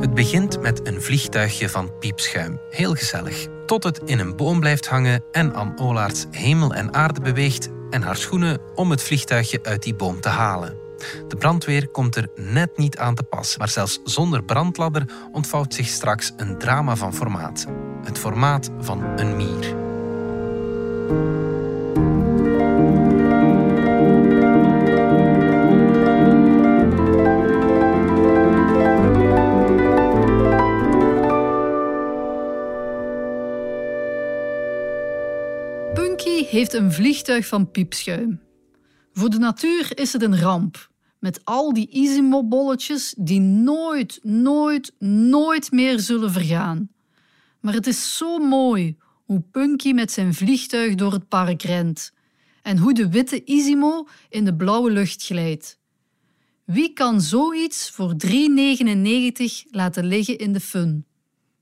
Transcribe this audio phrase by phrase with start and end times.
[0.00, 2.60] Het begint met een vliegtuigje van piepschuim.
[2.70, 3.46] Heel gezellig.
[3.66, 8.02] Tot het in een boom blijft hangen en Anne Olaerts hemel en aarde beweegt en
[8.02, 10.76] haar schoenen om het vliegtuigje uit die boom te halen.
[11.28, 15.86] De brandweer komt er net niet aan te pas, maar zelfs zonder brandladder ontvouwt zich
[15.86, 17.66] straks een drama van formaat.
[18.04, 19.76] Het formaat van een mier.
[36.58, 38.40] Heeft een vliegtuig van piepschuim.
[39.12, 40.90] Voor de natuur is het een ramp.
[41.18, 46.90] Met al die Isimo-bolletjes die nooit, nooit, nooit meer zullen vergaan.
[47.60, 52.12] Maar het is zo mooi hoe Punky met zijn vliegtuig door het park rent.
[52.62, 55.78] En hoe de witte Isimo in de blauwe lucht glijdt.
[56.64, 58.30] Wie kan zoiets voor 3,99
[59.70, 61.06] laten liggen in de fun?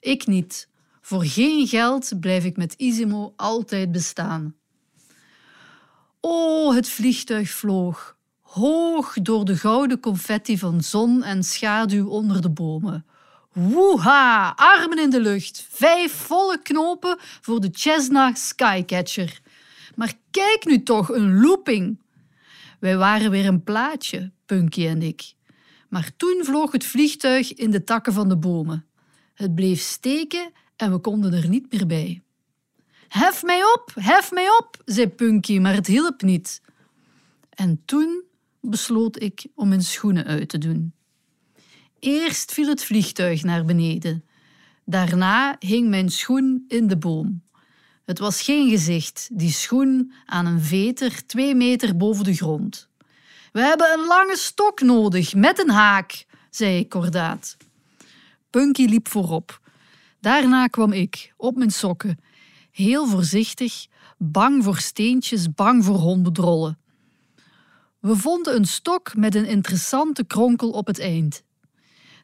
[0.00, 0.68] Ik niet.
[1.00, 4.60] Voor geen geld blijf ik met Isimo altijd bestaan.
[6.24, 12.50] O, het vliegtuig vloog, hoog door de gouden confetti van zon en schaduw onder de
[12.50, 13.06] bomen.
[13.52, 19.40] Woeha, armen in de lucht, vijf volle knopen voor de Cessna Skycatcher.
[19.94, 22.00] Maar kijk nu toch, een looping.
[22.80, 25.34] Wij waren weer een plaatje, Punky en ik.
[25.88, 28.86] Maar toen vloog het vliegtuig in de takken van de bomen.
[29.34, 32.22] Het bleef steken en we konden er niet meer bij.
[33.12, 36.60] Hef mij op, hef mij op, zei Punky, maar het hielp niet.
[37.50, 38.22] En toen
[38.60, 40.92] besloot ik om mijn schoenen uit te doen.
[41.98, 44.24] Eerst viel het vliegtuig naar beneden.
[44.84, 47.42] Daarna hing mijn schoen in de boom.
[48.04, 52.88] Het was geen gezicht, die schoen aan een veter twee meter boven de grond.
[53.52, 57.56] We hebben een lange stok nodig met een haak, zei ik kordaat.
[58.50, 59.60] Punky liep voorop.
[60.20, 62.18] Daarna kwam ik, op mijn sokken,
[62.72, 63.86] heel voorzichtig,
[64.18, 66.78] bang voor steentjes, bang voor hondendrollen.
[68.00, 71.42] We vonden een stok met een interessante kronkel op het eind.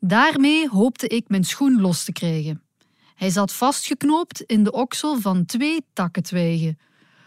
[0.00, 2.62] Daarmee hoopte ik mijn schoen los te krijgen.
[3.14, 6.78] Hij zat vastgeknoopt in de oksel van twee takkentwijgen.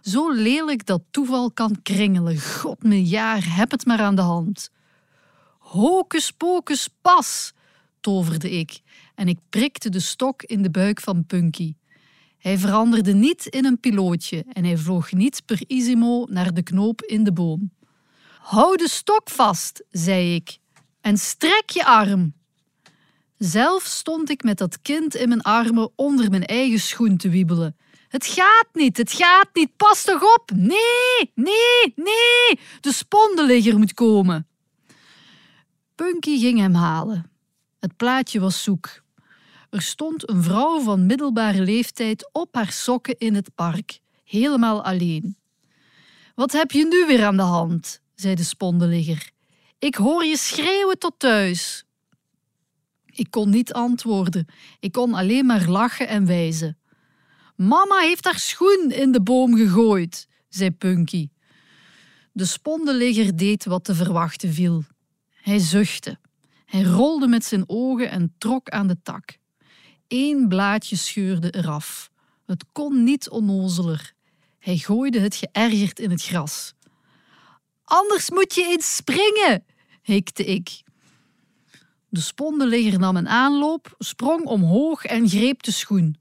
[0.00, 2.40] Zo lelijk dat toeval kan kringelen.
[2.40, 4.70] God jaar, heb het maar aan de hand.
[5.58, 7.52] Hocus pocus pas,
[8.00, 8.80] toverde ik
[9.14, 11.74] en ik prikte de stok in de buik van Punky.
[12.40, 17.02] Hij veranderde niet in een pilootje en hij vloog niet per isimo naar de knoop
[17.02, 17.72] in de boom.
[18.38, 20.58] Hou de stok vast, zei ik,
[21.00, 22.34] en strek je arm.
[23.38, 27.76] Zelf stond ik met dat kind in mijn armen onder mijn eigen schoen te wiebelen.
[28.08, 30.50] Het gaat niet, het gaat niet, pas toch op!
[30.54, 34.48] Nee, nee, nee, de spondenligger moet komen.
[35.94, 37.30] Punky ging hem halen.
[37.80, 39.02] Het plaatje was zoek.
[39.70, 45.36] Er stond een vrouw van middelbare leeftijd op haar sokken in het park, helemaal alleen.
[46.34, 48.00] Wat heb je nu weer aan de hand?
[48.14, 49.30] zei de spondenligger.
[49.78, 51.84] Ik hoor je schreeuwen tot thuis.
[53.06, 54.46] Ik kon niet antwoorden.
[54.80, 56.78] Ik kon alleen maar lachen en wijzen.
[57.56, 61.28] Mama heeft haar schoen in de boom gegooid, zei Punky.
[62.32, 64.84] De spondenligger deed wat te verwachten viel.
[65.30, 66.18] Hij zuchtte.
[66.64, 69.38] Hij rolde met zijn ogen en trok aan de tak.
[70.10, 72.10] Eén blaadje scheurde eraf.
[72.46, 74.12] Het kon niet onnozeler.
[74.58, 76.74] Hij gooide het geërgerd in het gras.
[77.84, 79.64] Anders moet je eens springen,
[80.02, 80.82] hikte ik.
[82.08, 86.16] De spondenligger nam een aanloop, sprong omhoog en greep de schoen.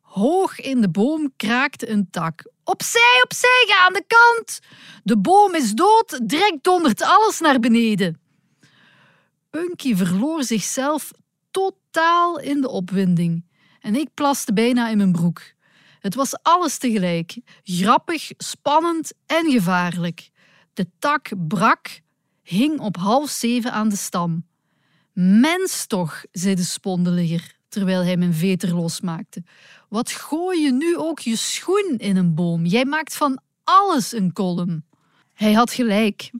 [0.00, 2.50] Hoog in de boom kraakte een tak.
[2.64, 4.60] Opzij, opzij, ga aan de kant!
[5.02, 8.20] De boom is dood, direct dondert alles naar beneden.
[9.50, 11.10] Punky verloor zichzelf
[11.50, 13.44] totaal in de opwinding
[13.80, 15.42] en ik plaste bijna in mijn broek.
[16.00, 20.30] Het was alles tegelijk: grappig, spannend en gevaarlijk.
[20.72, 22.00] De tak brak,
[22.42, 24.46] hing op half zeven aan de stam.
[25.12, 29.42] Mens toch, zei de spondenligger, terwijl hij mijn veter losmaakte.
[29.88, 32.66] Wat gooi je nu ook je schoen in een boom?
[32.66, 34.84] Jij maakt van alles een kolom.
[35.34, 36.30] Hij had gelijk,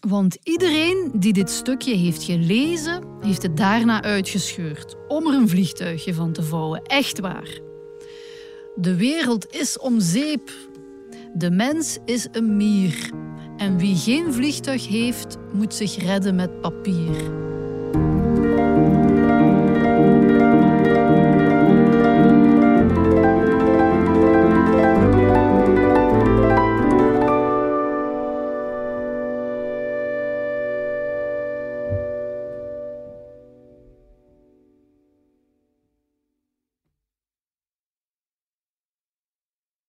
[0.00, 6.14] want iedereen die dit stukje heeft gelezen, heeft het daarna uitgescheurd om er een vliegtuigje
[6.14, 6.82] van te vouwen.
[6.82, 7.60] Echt waar.
[8.74, 10.50] De wereld is om zeep.
[11.34, 13.10] De mens is een mier.
[13.56, 17.47] En wie geen vliegtuig heeft, moet zich redden met papier.